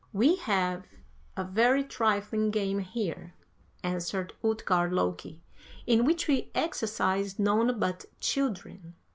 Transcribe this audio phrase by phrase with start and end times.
[0.13, 0.87] "'We have
[1.37, 3.35] a very, trifling game here,'
[3.83, 5.43] answered Ut gard Loki,
[5.85, 8.95] 'in which we exercise none but children.